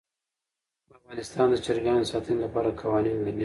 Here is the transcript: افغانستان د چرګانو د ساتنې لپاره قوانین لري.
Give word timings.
افغانستان 0.97 1.47
د 1.51 1.55
چرګانو 1.65 2.01
د 2.03 2.07
ساتنې 2.11 2.37
لپاره 2.45 2.77
قوانین 2.81 3.17
لري. 3.25 3.39